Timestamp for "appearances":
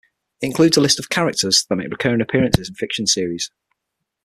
2.21-2.67